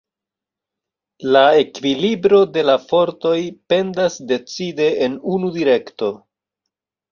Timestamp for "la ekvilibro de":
1.35-2.65